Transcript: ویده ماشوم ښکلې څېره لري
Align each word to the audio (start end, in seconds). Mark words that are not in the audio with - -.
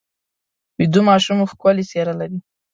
ویده 0.77 1.01
ماشوم 1.09 1.39
ښکلې 1.51 1.83
څېره 1.89 2.13
لري 2.19 2.39